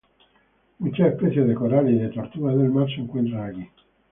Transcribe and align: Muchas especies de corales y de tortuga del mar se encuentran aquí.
Muchas 0.79 1.13
especies 1.13 1.47
de 1.47 1.53
corales 1.53 1.93
y 1.93 1.99
de 1.99 2.09
tortuga 2.09 2.55
del 2.55 2.71
mar 2.71 2.87
se 2.87 3.01
encuentran 3.01 3.43
aquí. 3.51 3.69